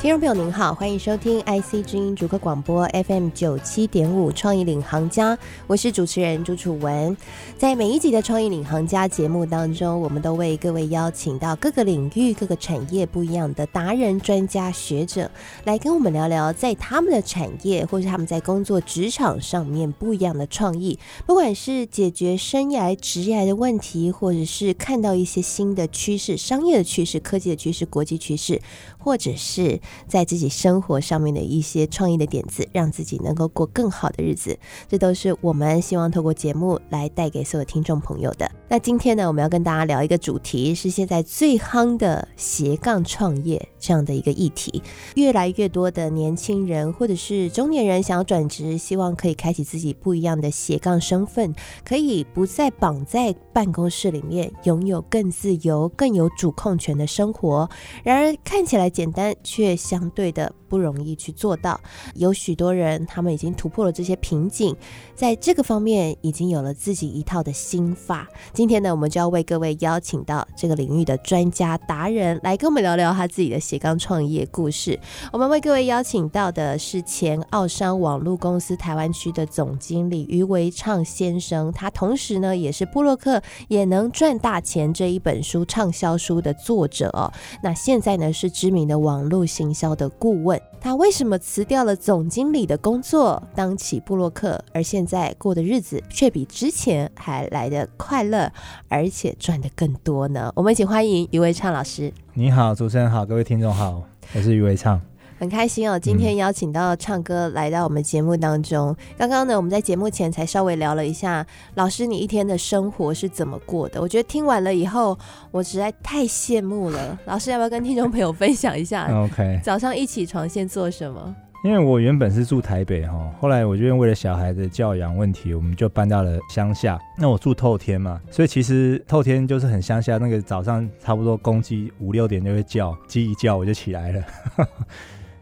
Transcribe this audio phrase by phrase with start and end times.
[0.00, 7.14] 听众朋友您好，欢迎收听 IC 之音逐客广播 FM 九七点五创意领航家，我是主持人朱楚文。
[7.58, 15.30] 在每一集的创意领航家节目当中，我们都为各位邀请到各个领域、各个产业不一样的达人、专家、学者，
[15.64, 28.62] 来跟我们聊聊在他们的产业或是他们在工作职场上面不一样的创意，不管是解决生涯、职业的问题，或者是看到一些新的趋势、商业的趋势、科技的趋势、国际趋势，
[28.96, 29.78] 或者是。
[30.06, 38.50] 在自己生活上面的一些创意的点子，让自己能够过更好的日子，这都是我们希望透过节目来带给所有听众朋友的。
[38.68, 44.82] 那今天呢，我们要跟大家聊一个主题，是现在最夯的斜杠创业这样的一个议题。
[45.16, 57.68] 越来越多的年轻人或者是中年人想要转职，希望可以开启自己不一样的斜杠身份，可以不再绑在办公室里面，拥有更自由、更有主控权的生活。
[58.04, 61.80] 然而看起来简单，却相对的不容易去做到。
[62.14, 64.76] 有许多人，他们已经突破了这些瓶颈，
[65.14, 68.28] 在这个方面已经有了自己一套的心法。
[68.52, 74.98] 今天呢，我们就要为各位邀请到这个领域的专家达人，来跟我们聊聊他自己的斜杠创业故事。
[75.32, 87.32] 我们为各位邀请到的是前奥商网络公司台湾区的总经理余维畅先生，他同时呢也是布洛克也能赚大钱这一本书畅销书的作者哦。
[87.62, 90.60] 那现在呢是知名的网络行销的顾问。
[90.80, 98.50] 他为什么辞掉了总经理的工作，当起布洛克，而现在过的日子却比之前还来得快乐，
[98.88, 100.50] 而且赚得更多呢？
[100.56, 102.10] 我们一起欢迎余维畅老师。
[102.32, 104.02] 你好，主持人好，各位听众好，
[104.34, 105.00] 我是余维畅。
[105.38, 108.94] 很开心哦，今天邀请到唱歌来到我们节目当中。
[109.18, 111.44] 刚刚呢，我们在节目前才稍微聊了一下，
[111.74, 114.00] 老师你一天的生活是怎么过的？
[114.00, 115.18] 我觉得听完了以后，
[115.50, 117.18] 我实在太羡慕了。
[117.24, 119.08] 老师要不要跟听众朋友分享一下？
[119.24, 121.34] OK，早上一起床先做什么？
[121.62, 126.98] 因为我原本是住台北哈，后来我就为了小孩的教养问题，我们就搬到了乡下。
[127.18, 130.16] 那我住透天嘛，所以其实透天就是很乡下。
[130.16, 134.24] 那个早上差不多公鸡五六点就会叫，鸡一叫我就起来了。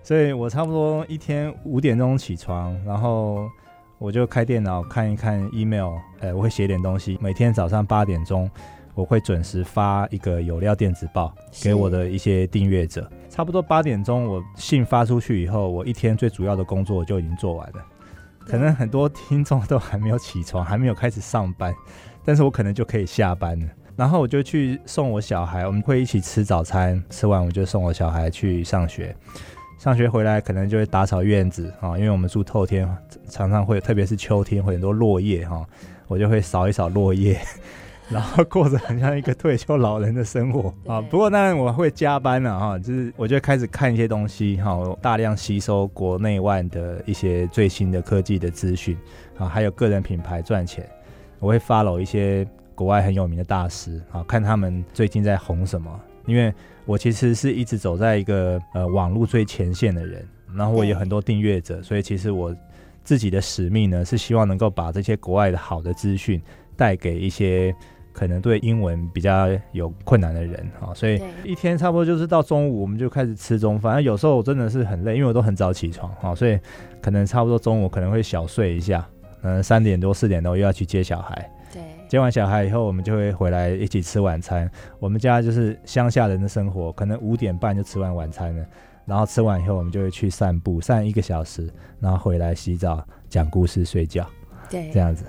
[0.02, 3.48] 所以我差不多一天五点钟起床，然后
[3.98, 7.16] 我就开电脑看一看 email，呃，我会写点东西。
[7.20, 8.50] 每天早上八点钟，
[8.94, 13.08] 我会准时发一个有料电子报给我的一些订阅者。
[13.38, 17.74] 差不多八点钟，我信发出去以后，我一天最主要的工作就已经做完了。
[18.40, 21.72] 可能很多听众都还没有起床，还没有开始上班，
[22.24, 23.66] 但是我可能就可以下班了。
[23.94, 29.14] 然后我就去送我小孩，我们会一起吃早餐，吃完我就送我小孩去上学。
[29.78, 32.92] 上学回来可能就会打扫院子啊，因为我们住透天，
[33.28, 35.64] 常常会，特别是秋天会很多落叶哈，
[36.08, 37.40] 我就会扫一扫落叶。
[38.10, 40.72] 然后过着很像一个退休老人的生活。
[40.90, 48.96] 啊，不过当然我会加班了哈，就是我就开始看一些东西哈，大量吸收国内外的一些最新的科技的资讯
[49.36, 50.88] 啊，还有个人品牌赚钱，
[51.38, 56.50] 我会 follow 一些国外很有名的大师啊，看他们最近在红什么，因为
[56.86, 62.56] 我其实是一直走在一个呃网络最前线的人，然后我有很多订阅者，所以其实我
[63.04, 66.40] 自己的使命呢是希望能够把这些国外的好的资讯
[66.74, 67.74] 带给一些。
[68.18, 74.02] 可能对英文比较有困难的人啊，所以一天差不多就是到中午我们就开始吃中饭。
[74.02, 76.58] 有时候我真的是很累，因为我都很早起床啊，所以
[77.00, 79.08] 可能差不多中午可能会小睡一下，
[79.42, 81.48] 嗯，三点多四点多又要去接小孩。
[81.72, 84.68] 对，接完小孩以后，我们就会回来一起吃晚餐。
[84.98, 88.66] 我们家就是乡下人的生活，可能五点半就吃完晚餐了，
[89.06, 94.26] 然后吃完以后我们就会去散步，散一个小时，然后回来洗澡、讲故事、睡觉。
[94.68, 95.24] 对，这样子。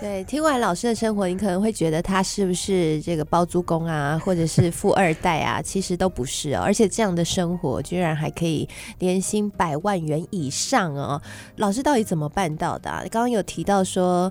[0.00, 5.62] 对，听完老师的生活，你可能会觉得他是不是这个包租公啊，或者是富二代啊？
[5.62, 8.68] 其实都不是哦，而且这样的生活居然还可以
[8.98, 11.20] 年薪百万元以上哦。
[11.56, 13.00] 老师到底怎么办到的啊？
[13.10, 14.30] 刚刚有提到说，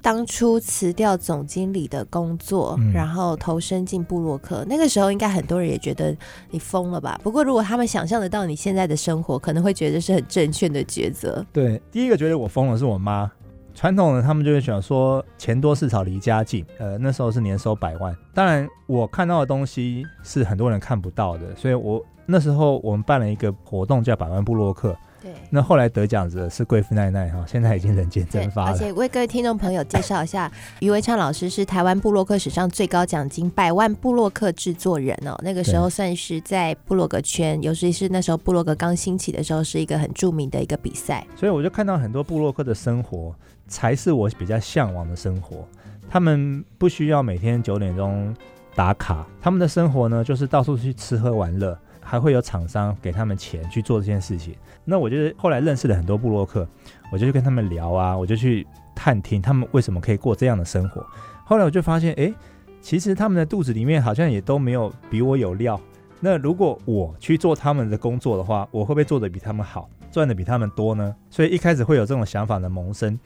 [0.00, 6.16] 当初辞掉总经理的工作，然后投身进部落客，那个时候应该很多人也觉得
[6.50, 7.20] 你疯了吧？
[7.22, 11.46] 不过如果他们想象得到你现在的生活，可能会觉得是很正确的抉择。
[11.52, 13.30] 对，第一个觉得我疯了是我妈。
[13.74, 18.16] 传统的他们就会想说钱多事少离家近，呃，那时候是年收百万。
[18.34, 28.70] 当然，我看到的东西是很多人看不到的，所以我那时候我们办了一个活动叫百万部落客，对，那后来得奖者是贵妇奈奈哈，现在已经人间蒸发了。
[28.72, 35.38] 而且为各位听众朋友介绍一下， 余维昌老师是台湾布洛克史上最高奖金百万布洛克制作人哦。
[35.44, 41.24] 那个时候算是在布洛格圈，尤其是那时候布洛格刚兴起的时候，是一个很著名的一个比赛。
[41.36, 43.32] 所以我就看到很多布洛克的生活，
[43.68, 45.64] 才是我比较向往的生活。
[46.10, 48.34] 他们不需要每天九点钟
[48.74, 51.78] 打卡，他们的生活呢，就是到处去吃喝玩乐。
[52.02, 54.54] 还会有厂商给他们钱去做这件事情。
[54.84, 56.66] 那我就是后来认识了很多布洛克，
[57.12, 61.04] 我就去跟他们聊啊，我就去探听他们为什么可以过这样的生活。
[61.44, 62.32] 后来我就发现，哎，
[62.80, 65.80] 其实他们的肚子里面好像也都没有比我有料。
[66.20, 71.14] 那如果我去做他们的工作的话，我会不会做得比他们好，赚得比他们多呢？
[71.30, 73.18] 所以一开始会有这种想法的萌生。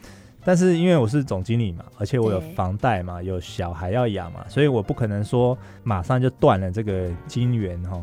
[0.44, 8.00] 但是因为我是总经理嘛，而且我有房贷嘛，有小孩要养嘛，所以我不可能说马上就断了这个金源哈。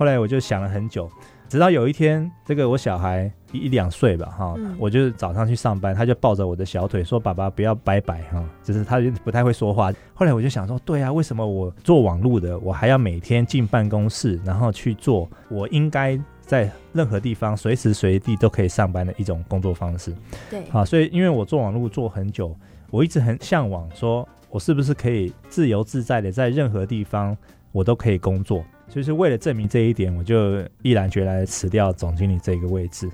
[0.00, 1.10] 后来我就想了很久，
[1.46, 9.92] 直到有一天，这个我小孩一两岁吧，哈，我就早上去上班，他就抱着我的小腿说：“爸爸不要拜拜哈。”就是他就不太会说话。
[10.14, 20.14] 后来我就想说，对啊，为什么我做网络的，我还要每天进办公室，然后去做我应该在任何地方随时随地都可以上班的一种工作方式？
[20.48, 22.56] 对，啊，所以因为我做网络做很久，
[22.90, 27.36] 我一直很向往，说我是不是可以自由自在的在任何地方
[27.70, 28.64] 我都可以工作。
[28.90, 33.08] 就是为了证明这一点，我就毅然决然辞掉总经理这个位置，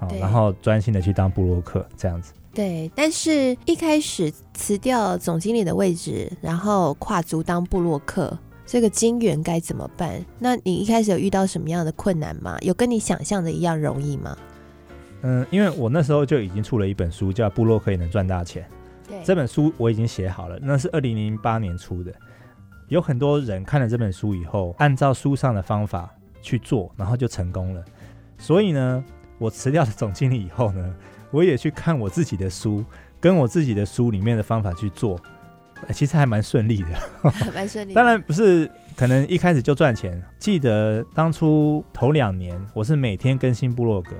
[0.00, 2.32] 啊，然后专心的去当布洛克这样子。
[2.52, 10.24] 对，但是一开始辞掉总经理的位置，然后跨足当布洛克，这个金源该怎么办？
[10.38, 12.58] 那你一开始有遇到什么样的困难吗？
[12.60, 14.36] 有跟你想象的一样容易吗？
[15.22, 18.62] 嗯，因为我那时候就已经出了一本书，叫《布洛克也能赚大钱》。
[19.08, 22.12] 对，这本书我已经写好了，那是二零零八年出的。
[22.94, 26.08] 有很多人看了这本书以后，按照书上的方法
[26.40, 27.84] 去做，然后就成功了。
[28.38, 29.04] 所以呢，
[29.36, 30.94] 我辞掉了总经理以后呢，
[31.32, 32.84] 我也去看我自己的书，
[33.20, 35.18] 跟我自己的书里面的方法去做，
[35.92, 37.94] 其实还蛮顺利的， 蛮顺利。
[37.94, 40.22] 当然不是可能一开始就赚钱。
[40.38, 44.12] 记得当初头两年，我是每天更新部落格，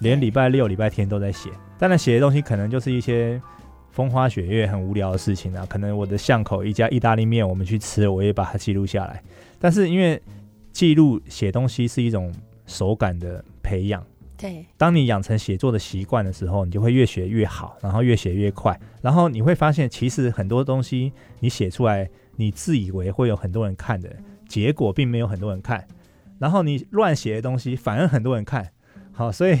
[0.00, 1.48] 连礼拜六、礼拜天都在写。
[1.78, 3.40] 当然写的东西可能就是一些。
[3.90, 9.22] 风花雪月很无聊的事情啊，可能我的巷口一家意大利面，我们去吃，我也把它记录下来。
[9.58, 10.20] 但是因为
[10.72, 12.32] 记录写东西是一种
[12.66, 14.04] 手感的培养，
[14.36, 24.08] 对，当你养成写作的习惯的时候，你就会越写越好，然后越写越快，然后你会发现，其实很多东西你写出来，你自以为会有很多人看的，
[24.48, 25.86] 结果并没有很多人看，
[26.38, 28.70] 然后你乱写的东西反而很多人看，
[29.12, 29.58] 好，所以。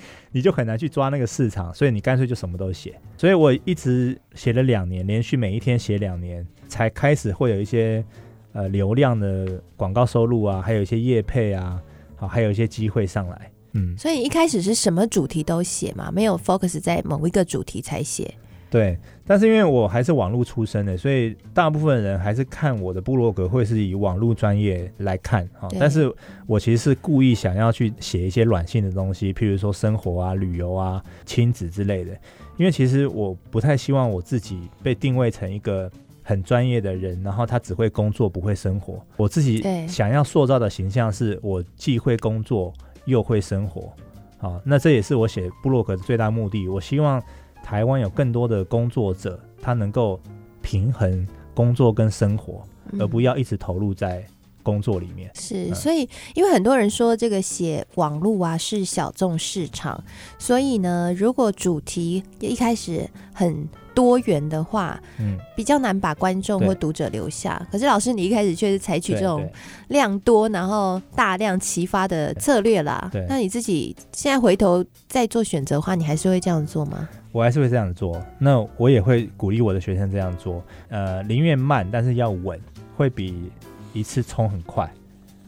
[0.32, 2.98] 你就很难去抓那个市场，所以你干脆就什么都写。
[3.16, 8.04] 所以我一直写了两年，连续每一天写两年，才开始会有一些
[8.52, 11.80] 呃流量的广告收入啊，还有一些业配啊，
[12.16, 13.50] 好，还有一些机会上来。
[13.74, 18.34] 嗯，所以一开始是什么主题都写嘛，没有 focus 在某一个主题才写。
[18.72, 25.68] 对，但是因为我还是网络出身的，所以大部分人还是看我的部落格会是以网络专业来看哈。
[25.78, 26.10] 但是
[26.46, 32.12] 我其实是故意想要去写一些软性的东西，譬如说生活啊、旅游啊、亲子之类的。
[32.56, 35.90] 因为其实我不太希望我自己被定位成一个
[36.22, 39.04] 很专业的人，然后他只会工作不会生活。
[39.18, 42.72] 我自己想要塑造的形象是我既会工作
[43.04, 43.92] 又会生活。
[44.38, 46.66] 好，那这也是我写部落格的最大目的。
[46.68, 47.22] 我希望。
[47.62, 50.20] 台湾有更多的工作者，他能够
[50.60, 52.62] 平衡工作跟生活，
[52.98, 54.24] 而不要一直投入在
[54.62, 55.30] 工作里面。
[55.34, 60.02] 是，嗯、所以因为很多人说这个写网络啊是小众市场，
[60.38, 67.60] 所以呢，如果主题一开始很多元的话，嗯，比较难把观众或读者留下。
[67.70, 69.46] 可是老师，你一开始却是采取这种
[69.88, 73.10] 量多然后大量齐发的策略啦。
[73.12, 77.08] 对，那你自己现在回头再做选择的话，你还是会这样做吗？
[77.32, 80.62] 我还是会这样做，那我也会鼓励我的学生这样做。
[80.88, 82.60] 呃，宁愿慢，但是要稳，
[82.94, 83.50] 会比
[83.94, 84.88] 一次冲很快，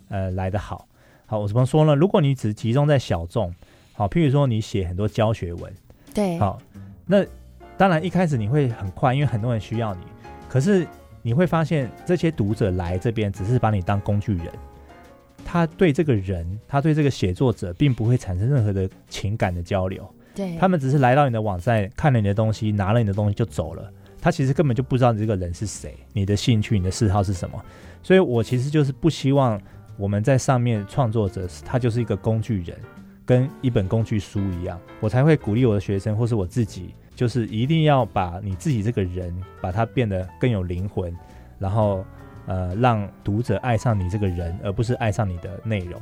[0.09, 0.89] 呃，来得好。
[1.27, 1.95] 好，我怎么说呢？
[1.95, 3.55] 如果你只集中在小众，
[3.93, 5.73] 好，譬如说你写很多教学文，
[6.15, 6.59] 对，好，
[7.07, 7.25] 那
[7.77, 10.01] 当然一开始你会很快，因为很多人需要你。
[10.49, 10.87] 可是
[11.21, 14.49] 你会发现，这些读者来这边只是把你当工具人，
[15.45, 20.09] 他对这个人，他对这个写作者，并不会产生任何的情感的交流。
[20.35, 23.91] 对，他们只是来到你的网站，看了你的东西，拿了你的东西就走了。
[24.21, 27.63] 他其实根本就不知道你这个人是谁，你的兴趣、你的嗜好是什么。
[28.03, 29.61] 所以我其实就是不希望
[29.97, 32.77] 我们在上面创作者，他就是一个工具人，
[33.27, 34.81] 跟一本工具书一样。
[35.01, 41.15] 我才会鼓励我的学生或是我自己，就是一定要把你自己这个人，把它变得更有灵魂，
[41.59, 42.05] 然后
[42.47, 46.01] 呃，让读者爱上你这个人，而不是爱上你的内容。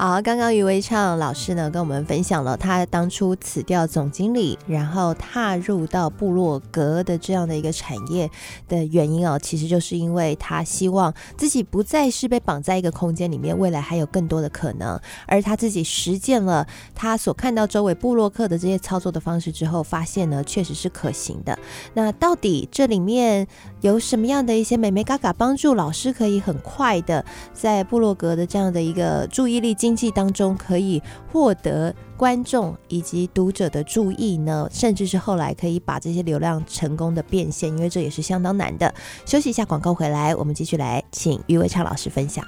[0.00, 8.30] 好，刚刚余维畅老师呢跟我们分享了他当初辞掉总经理，然后踏入到部落格的这样的一个产业
[8.66, 21.58] 的原因哦，其实就是因为他希望自己不再是被绑在一个空间里面，未来还有更多的可能，而他自己实践了他所看到周围部落客的这些操作的方式之后，发现呢确实是可行的。
[21.92, 23.46] 那到底这里面
[23.82, 34.68] 有什么样的一些美眉嘎嘎帮助老师可以很快的在部落格的这样的一个注意力经济当中可以获得观众以及读者的注意呢？
[34.70, 38.94] 甚至是后来可以把这些流量成功的变现，因为这也是相当难的。
[39.26, 42.44] 休息一下，广告回来，我们继续来请余伟昌老师分享。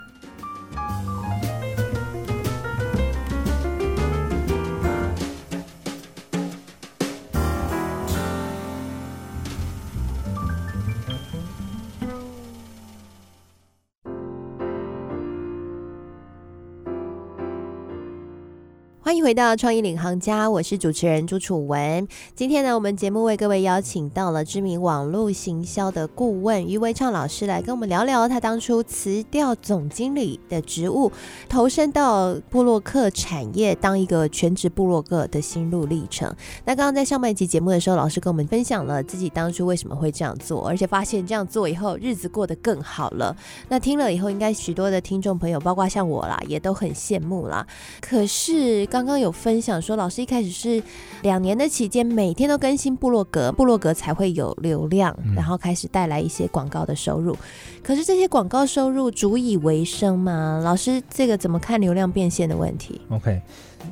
[19.22, 22.08] 迎回到创意领航家，我是主持人朱楚文。
[22.34, 31.12] 今天呢，我们节目为各位邀请到了知名网络行销的顾问余维畅老师来跟我们聊聊他当初辞掉总经理的职务，
[31.48, 36.28] 投身到部落客产业当一个全职部落客的心路历程。
[36.64, 43.36] 那刚刚在上半集节目的时候，老师跟我们分享了自己当初为什么会这样做，而且发现这样做以后日子过得更好了。
[43.68, 47.64] 那听了以后，应该许多的听众朋友，包括像我啦，也都很羡慕啦。
[48.00, 50.82] 可是刚刚刚有分享说，老师一开始是
[51.20, 57.36] 两年的期间，每天都更新部落格，部落格才会有流量，然后开始带来一些广告的收入。
[57.82, 60.62] 可是这些广告收入足以为生吗？
[60.64, 63.42] 老师，这个怎么看流量变现的问题？OK，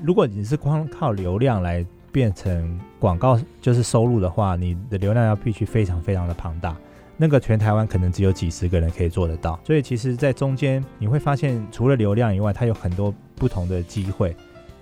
[0.03, 6.75] 如果你是光靠流量来变成广告就是收入的话，你的流量要必须非常非常的庞大，
[7.19, 9.61] 那个全台湾可能只有几十个人可以做得到。
[9.67, 14.35] 所以其实，在中间你会发现，除了流量以外，它有很多不同的机会。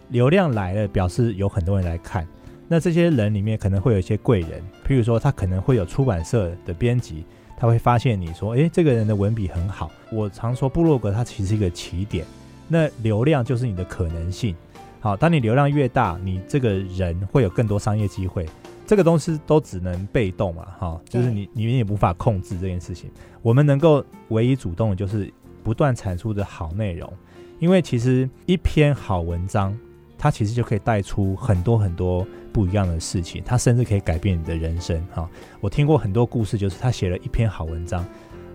[0.08, 2.26] 流量来了，表示有很多人来看。
[2.70, 7.24] 那这些人里面可能会有一些贵人，譬如说他可能会有出版社的编辑，
[7.56, 9.90] 他会发现你说，诶，这个人的文笔很好。
[10.12, 12.26] 我常说部落格它其实是一个起点，
[12.68, 14.54] 那流量就是你的可能性。
[15.00, 18.44] 好，当你流量越大，你这个人会有更多商业机会。
[18.86, 23.10] 这个东西都只能被动嘛，哈，就是你你也无法控制这件事情。
[23.40, 27.10] 我们能够唯一主动的就是不断产出的好内容，
[27.58, 29.74] 因为其实一篇好文章。
[30.18, 35.30] 它其实就可以带出很多很多不一样的事情，它甚至可以改变你的人生哈。
[35.60, 38.04] 我听过很多故事，就是他写了一篇好文章，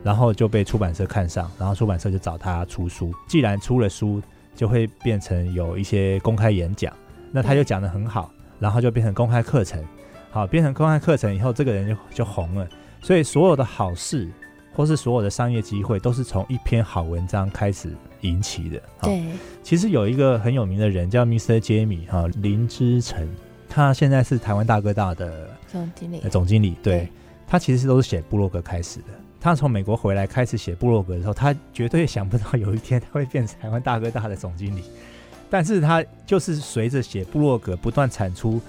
[0.03, 3.13] 然后就被出版社看上，然后出版社就找他出书。
[3.27, 4.22] 既然出了书，
[4.53, 6.93] 就会变成有一些公开演讲，
[7.32, 8.29] 那他就讲得很好，
[8.60, 9.84] 然后就变成公开课程。
[10.29, 12.67] 好，变成公开课程以后，这个人就就红了。
[13.01, 14.29] 所以所有的好事，
[14.75, 18.82] 或是所有的商业机会，都是从一篇好文章开始引起的。
[19.01, 19.24] 对，
[19.62, 21.60] 其实有一个很有名的人叫 Mr.
[21.60, 23.27] Jamie 哈林之成，
[23.70, 26.20] 他现在是台湾大哥大的总经理。
[26.30, 27.08] 总经理，对，
[27.48, 29.06] 他其实都是写部落格开始的。
[29.39, 34.84] 他从美国回来开始写部落格的时候，他绝对想不到有一天他会变成台湾大哥大的总经理。
[35.50, 38.60] 但是他就是随着写部落格不断产出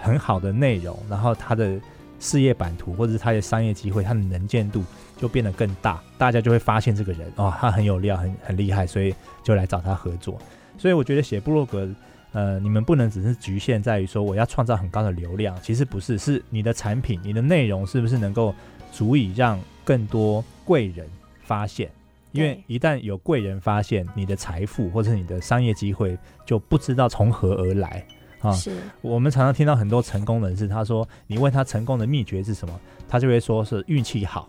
[0.00, 1.80] 很好的内容，然后他的。
[2.20, 4.82] 事业版图，或者是他的商业机会，他的能见度
[5.18, 10.38] 就变得更大，大家就会发现这个人哦，他很有料，很很厉害，所以就来找他合作。
[10.78, 11.88] 所以我觉得写部落格，
[12.32, 18.54] 呃，你们不能只是局限在于说我要创造很高的流量，其实不是，是你的产品、你的内容是不是能够
[18.92, 21.06] 足以让更多贵人
[21.42, 21.90] 发现？
[22.30, 28.04] 因为一旦有贵人发现，你的财富或者你的商业机会就不知道从何而来。
[28.40, 28.70] 啊，是
[29.00, 34.48] 我们常常听到很多成功人士，他说你问他成功的秘诀是什么，他就会说是运气好。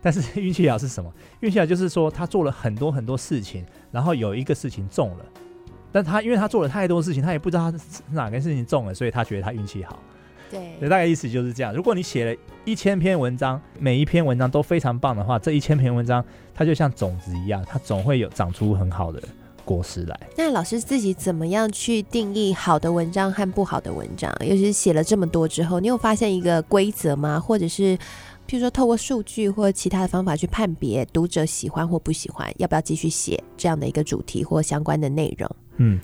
[0.00, 1.12] 但是 运气好是什么？
[1.40, 5.24] 运气好就是说他做了很多很多事情，然后有一个事情中了，
[5.90, 9.98] 但他因为他做了太多事情，他也不知道他是哪个事情中了，所以他觉得他运气好。
[10.50, 11.74] 对，大概意思就是这样。
[11.74, 16.24] 如果你写了一千篇文章，每一篇文章都非常棒的话，这一千篇文章
[16.54, 19.22] 它就像种子一样，它总会有长出很好的。
[19.62, 24.34] 果实来，那老师自己怎么样去定义好的文章和不好的文章？
[24.40, 27.38] 尤其是写了这么多之后，你有发现一个规则吗？
[27.38, 27.98] 或者是，
[28.48, 35.48] 譬如说透过数据或其他的方法去判别读者喜欢或不喜欢，要不要继续写这样的一个主题或相关的内容？
[35.76, 36.00] 嗯，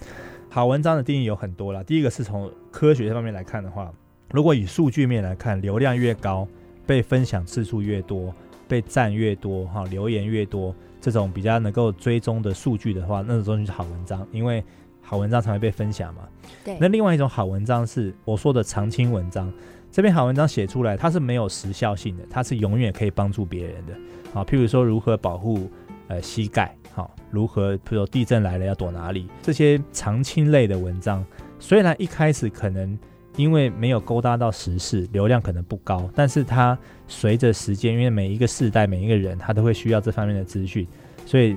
[0.51, 1.83] 好文章的定义有很多啦。
[1.83, 3.91] 第一个是从科学方面来看的话，
[4.31, 6.47] 如果以数据面来看，流量越高，
[6.87, 8.31] 被分享次数越多，
[8.69, 10.75] 被赞越多，哈，留言越多。
[11.01, 14.63] 这种比较能够追踪的数据的话，那种东西是好文章，因为
[15.01, 16.29] 好文章才会被分享嘛。
[16.63, 16.77] 对。
[16.79, 19.51] 那另外一种好文章是我说的常青文章，
[19.95, 23.93] 这篇好文章写出来，它是没有时效性的，它是永远可以帮助别人的。
[24.35, 25.71] 啊，譬如说如何保护
[26.09, 31.25] 呃膝盖好，如何，譬如说地震来了要躲哪里，这些常青类的文章，
[31.61, 32.99] 虽然一开始可能
[33.37, 40.85] 因为没有勾搭到时事，流量可能不高，但是它随着时间，因为每一个世代每一个人他都会需要这方面的资讯，
[41.25, 41.57] 所以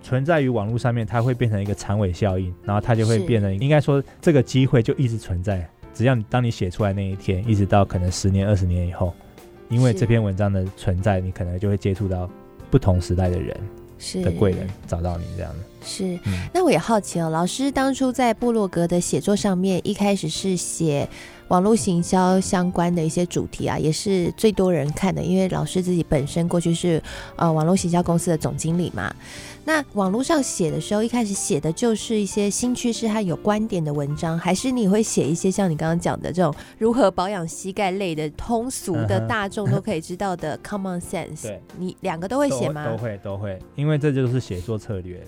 [0.00, 9.14] 存在于网络上面，它会变成一个长尾效应，然后它就会变成，应该说这个机会就一直存在，只要你当你写出来那一天，一直到可能十年二十年以后，
[9.68, 12.28] 因为这篇文章的存在，你可能就会接触到
[12.70, 13.56] 不同时代的人。
[13.96, 16.18] 是的贵人找到你这样的，是。
[16.52, 21.08] 那我也好奇哦，老师当初在部落格的写作上面，一开始是写
[21.48, 27.02] 网络行销相关的一些主题啊，也是最多人看的，因为老师自己本身过去是
[27.36, 29.14] 呃网络行销公司的总经理嘛。
[29.66, 41.42] 那网络上写的时候，一开始写的就是一些新趋势和有观点的文章，还是你会写一些像你刚刚讲的这种如何保养膝盖类的通俗的大众都可以知道的 common sense？
[41.42, 42.86] 对，你两个都会写吗？
[42.90, 45.26] 都会都会，因为这就是写作策略了。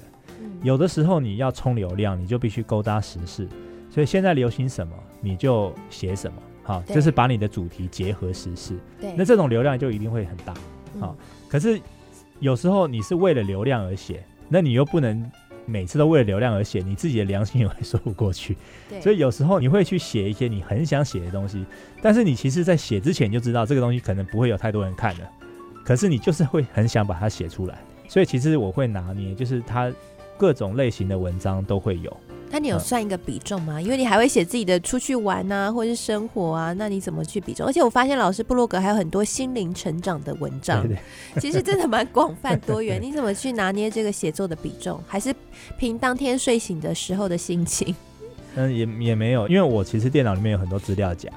[0.63, 3.49] 有的时候你要冲流量，你就必须勾搭时事，
[3.97, 8.79] 所以现在流行什么你就写什么，好，就是把你的主题结合时事。
[9.01, 10.55] 对，那这种流量就一定会很大。
[11.01, 11.17] 好，
[11.49, 11.81] 可是。
[12.39, 15.33] 有时候你是为了流量而写，那你又不能
[15.65, 18.55] 每次都为了流量而写，你自己的良心也会说不过去。
[18.91, 21.65] 对，所以有时候你会去写一些你很想写的东西，
[22.03, 25.27] 但是你其实在写之前就知道这个东西可能不会有太多人看的，
[25.83, 27.79] 可是你就是会很想把它写出来。
[28.07, 29.91] 所以其实我会拿捏，就是它
[30.37, 32.15] 各种类型的文章都会有。
[32.51, 33.81] 那你有算一个比重吗？
[33.81, 37.67] 因为你还会写自己的出去玩啊，或者是生活啊，那你怎么去比重？
[37.67, 40.99] 而且我发现老师布洛格还有很多心灵成长的文章，对对
[41.35, 43.01] 对， 其实真的蛮广泛多元。
[43.03, 44.99] 你怎么去拿捏这个写作的比重？
[45.07, 45.35] 还是
[45.77, 47.95] 凭当天睡醒的时候的心情？
[48.55, 51.29] 嗯，也也没有，因为我其实电脑里面有很多资料夹，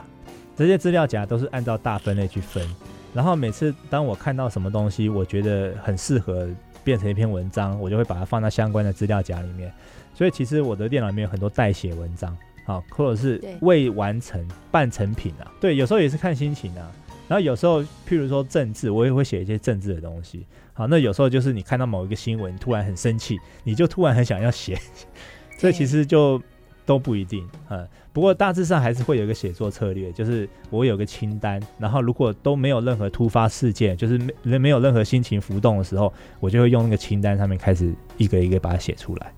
[0.56, 2.66] 这些资料夹都是按照大分类去分。
[3.13, 6.48] 然后每次当我看到什么东西，我觉得很适合
[6.84, 9.74] 变成一篇文章，我就会把它放到相关的资料夹里面。
[10.20, 15.50] 所以其实我的电脑里面有很多代写文章，好，或者是未完成半成品啊。
[15.62, 16.92] 对，有时候也是看心情啊。
[17.30, 20.46] 然后有时候，譬如说政治，我也会写一些政治的东西。
[20.74, 24.78] 好，那有时候就是你看到某一个新闻，突然很生气，你就突然很想要写。
[25.58, 26.42] 所以其实就
[26.86, 27.88] 都不一定，嗯。
[28.12, 39.32] 不过大致上还是会有一个写作策略，就是我有个清单，然后如果都没有任何突发事件，就是没没有任何心情浮动的时候，我就会用那个清单上面开始一个一个把它写出来。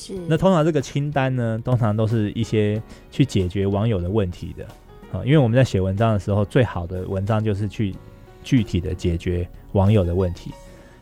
[0.00, 4.64] 是，那通常这个清单呢，通常都是一些去解决网友的问题的
[5.12, 7.94] 啊，因为我们在写文章的时候，最好的文章就是去
[8.42, 10.52] 具体的解决网友的问题，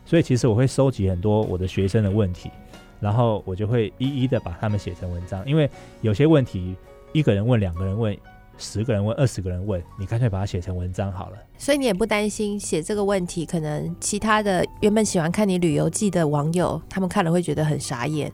[0.05, 2.51] 所以其实我会收集很多我的学生的问题，
[2.99, 5.69] 然后我就会一一的把他们写成文章，因为
[6.01, 6.75] 有些问题
[7.13, 8.15] 一个人问、两个人问、
[8.57, 11.37] 十个人问、二十个人问，你干脆把它写成文章好了。
[11.57, 18.29] 所以你也不担心写这个问题，可能其他的原本喜欢看你旅游记的网友，他们看了会觉得很傻眼。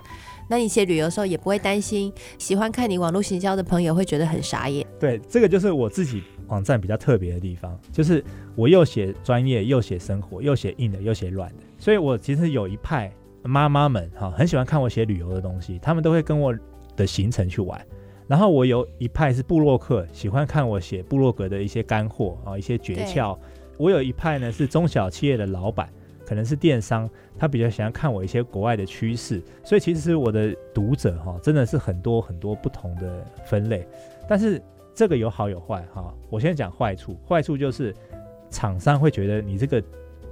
[0.48, 4.86] 那你写旅游的时候也不会担心，喜欢看你网络行销的朋友会觉得很傻眼。
[5.00, 8.24] 对，这个就是我自己网站比较特别的地方，就是
[8.56, 11.64] 我又写专业，又写生活，又写硬的，又写软的。
[11.80, 13.12] 所以我其实有一派
[13.44, 16.56] 妈妈们哈，很喜欢看我写旅游的东西，他们都会跟我
[16.96, 17.80] 的行程去玩。
[18.28, 23.38] 然后我有一派是部落客，喜欢看我写部落格的一些干货啊，一些诀窍。
[23.78, 25.90] 我有一派呢是中小企业的老板。
[26.26, 33.88] 可能是电商，他比较喜欢看我一些国外的趋势，所以其实我的读者哈，真的是很多很多不同的分类。
[34.28, 34.62] 但是
[34.94, 37.96] 这个有好有坏哈，我先讲坏处，坏处就是
[38.50, 39.82] 厂商会觉得你这个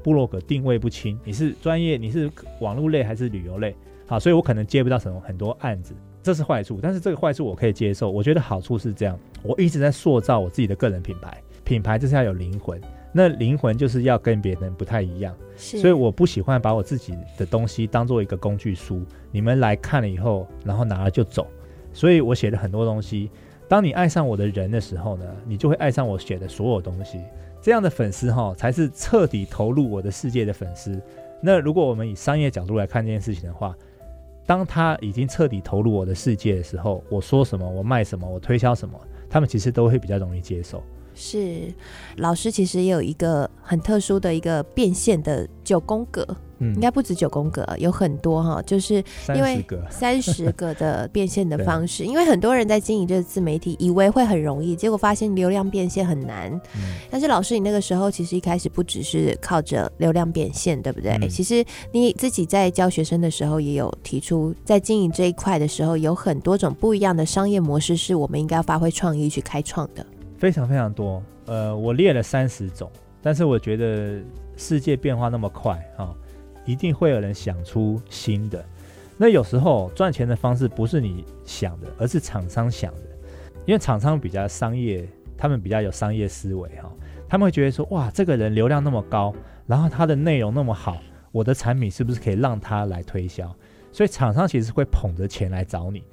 [0.01, 2.29] 部落格定位不清，你是专业，你是
[2.59, 3.75] 网络类还是旅游类？
[4.07, 6.79] 好，所以我可能接不到什么很多案子，这是坏处。
[6.81, 12.81] 但是这个坏处我可以接受，我觉得好处是这样，我一直在塑造我自己的个人品牌，品牌就是要有灵魂。
[13.15, 21.47] 那灵魂就是要跟别人不太一样，所以我不喜欢把我自己的东西当做一个工具书，你们来看了以后，然后拿了就走。
[21.93, 23.29] 所以我写了很多东西。
[23.69, 27.21] 当你爱上我的人的时候呢，你就会爱上我写的所有东西。
[27.61, 30.99] 这样的粉丝哈，才是彻底投入我的世界的粉丝。
[31.41, 33.75] 那如果我们以商业角度来看这件事情的话，
[34.45, 38.99] 当他已经彻底投入我的世界的时候，我说什么，我卖什么，我推销什么，
[39.29, 40.83] 他们其实都会比较容易接受。
[41.15, 41.73] 是，
[42.17, 46.25] 老师其实也有一个很特殊的一个变现的九宫格，
[46.59, 48.95] 嗯，应该不止九宫格，有很多哈，就是
[49.35, 56.51] 因为 三十个的变现的方式， 因为很多人在经营这个自媒体，以为会很容易，结果发现流量变现很难。
[56.75, 61.11] 嗯，但是老师，你那个时候其实一开始不只是靠着流量变现，对不对？
[61.21, 70.05] 嗯，其实你自己在教学生的时候也有提出，在经营这一块的时候，有很多种不一样的商业模式，是我们应该要发挥创意去开创的。
[70.43, 74.19] 非常非常多，呃，我列了三十种，但是我觉得
[74.57, 76.13] 世界变化那么快哈，
[76.65, 78.61] 一定会有人想出新的。
[79.15, 83.03] 那有时候赚钱的方式不是你想的，而是厂商想的，
[83.65, 86.91] 因为厂商比较商业，他们比较有商业思维哈，
[87.29, 89.33] 他们会觉得说，哇，这个人流量那么高，
[89.65, 90.97] 然后他的内容那么好，
[91.31, 93.49] 我的产品是不是可以让他来推销？
[93.93, 96.03] 所以厂商其实会捧着钱来找你，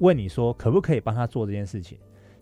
[0.00, 1.96] 问你说可不可以帮他做这件事情。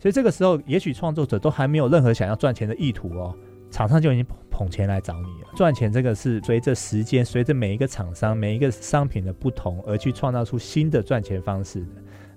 [0.06, 3.34] 所以这个时候，也许创作者都还没有任何想要赚钱的意图哦，
[3.72, 5.48] 厂商就已经捧钱来找你了。
[5.56, 11.88] 赚钱这个是随着时间，随着每一个厂商、每一个商品的不同而去创造出新的赚钱方式的。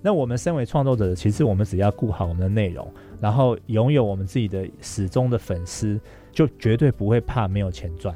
[0.02, 5.96] 那我们身为创作者，其实我们只要顾好我们的内容，然后拥有我们自己的始终的粉丝，
[6.32, 8.12] 就绝对不会怕没有钱赚。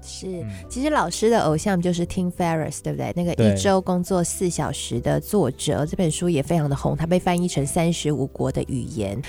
[0.00, 3.12] 是，其实老师的偶像就是 Tim Ferriss，对不对？
[3.16, 9.20] 那个一周工作四小时的作者，这本书也非常的红，它被翻译成三十五国的语言。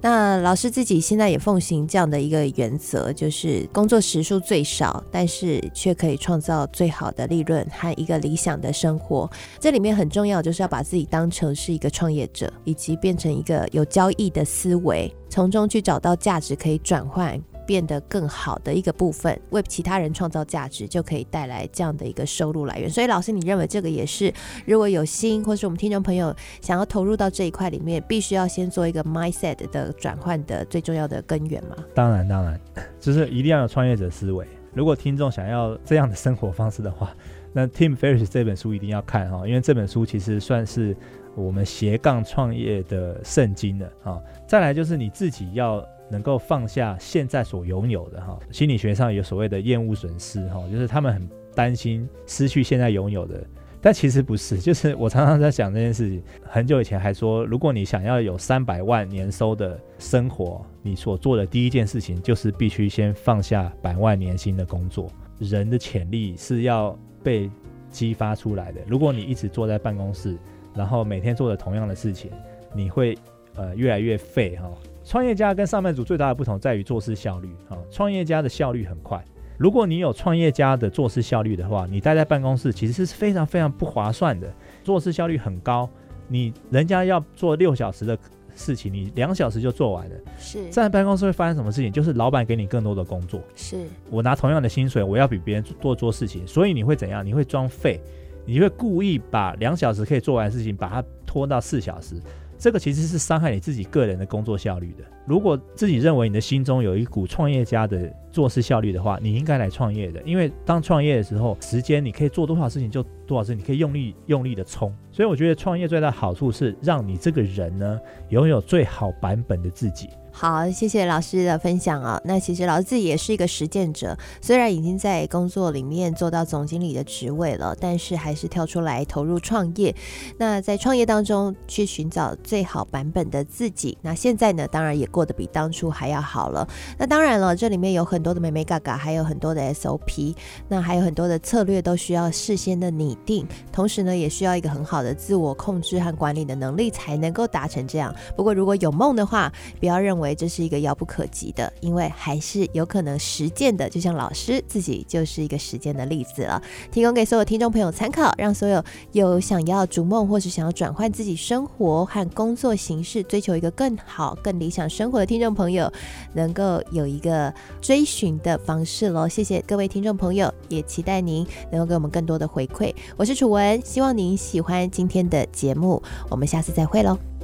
[0.00, 9.28] 那老师自己现在也奉行这样的一个原则，就是工作时数最少，但是却可以创造最好的利润和一个理想的生活。
[9.58, 17.40] 这里面很重要，就是要把自己当成是一个创业者，以及变成一个有交易的思维，从中去找到价值可以转换。
[17.68, 22.88] 变得更好的一个部分，为其他人创造价值，就可以带来这样的一个收入来源。
[22.88, 24.32] 所以，老师，你认为这个也是，
[24.64, 31.76] 如果有心，或是我们听众朋友想要投入到这一块里面，必须要先做一个 mindset 的转换的最重要的根源吗？
[31.94, 32.58] 当然，当然，
[32.98, 34.46] 就是一定要有创业者思维。
[34.72, 37.14] 如果听众想要这样的生活方式的话，
[37.52, 40.96] 那 Tim Ferriss 这本书一定要看哈，因为这本书其实算是
[41.34, 44.18] 我们斜杠创业的圣经了啊。
[44.46, 45.86] 再来就是你自己要。
[46.10, 53.44] 能够放下现在所拥有的哈，心理学上有所谓的厌恶损失哈，就是他们很担心失去现在拥有的，
[53.80, 56.22] 但其实不是， 就是我常常在想这件事情。
[56.42, 65.10] 很久以前还说，如果你想要有三百万年收的生活，你所做的第一件事情就是必须先放下百万年薪的工作。
[65.38, 67.50] 人的潜力是要被
[67.90, 68.80] 激发出来的。
[68.86, 70.36] 如果你一直坐在办公室，
[70.74, 72.30] 然后每天做着同样的事情，
[72.74, 73.16] 你会
[73.54, 74.68] 呃越来越废哈。
[75.08, 79.24] 创业家跟上班族最大的不同在于做事效率啊，创业家的效率很快。
[79.56, 84.52] 如果你有创业家的做事效率的话，你待在办公室其实是非常非常不划算的。
[84.84, 85.88] 做事效率很高，
[86.28, 88.18] 你人家要做六小时的
[88.54, 90.16] 事情，你两小时就做完了。
[90.38, 91.90] 是在办公室会发生什么事情？
[91.90, 93.40] 就是老板给你更多的工作。
[93.56, 97.24] 是我拿同样的薪水，我要比别人多做事情，所以你会怎样？
[97.24, 97.98] 你会装废，
[98.44, 102.20] 你会故意把两小时可以做完的事情，把它拖到四小时。
[102.58, 105.04] 这个其实是伤害你自己个人的工作效率的。
[105.24, 110.20] 如果自己认为你的心中有一股创业家的做事效率的话，你应该来创业的。
[110.22, 114.92] 因为当创业的时候，时间你可以做多少事情就多少事情，你可以用力用力的冲。
[115.12, 120.08] 所以我觉得创业最大的好处是让你这个人呢，拥有最好版本的自己。
[120.40, 122.20] 好，谢谢老师的分享啊。
[122.24, 129.92] 那其实老师自己也是一个实践者，虽然已经在工作里面做到总经理的职位了，但是还是跳出来投入创业。
[130.38, 133.98] 那在创业当中去寻找最好版本的自己。
[134.00, 136.64] 那现在呢，当然也过得比当初还要好了。
[136.96, 140.36] 那当然了，这里面有很多的美眉嘎嘎，还有很多的 SOP，
[140.68, 148.14] 那还有很多的策略都需要事先的拟定，同时呢，也需要一个很好的自我控制和管理的能力才能够达成这样。
[148.36, 153.88] 不过如果有梦的话，不要认为这是一个遥不可及的，因为还是有可能实践的。
[153.88, 165.90] 就像老师自己就是一个实践的例子了，提供给所有听众朋友参考，让所有有想要逐梦或是想要转换自己生活和工作形式，追求一个更好、更理想生活的听众朋友，
[166.34, 169.28] 能够有一个追寻的方式喽。
[169.28, 172.94] 谢谢各位听众朋友，也期待您能够给我们更多的回馈。
[173.16, 177.37] 我是楚文，希望您喜欢今天的节目，我们下次再会喽。